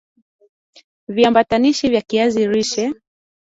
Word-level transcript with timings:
Viambaupishi 1.07 1.89
vya 1.89 2.01
kiazi 2.01 2.47
lishe 2.47 2.93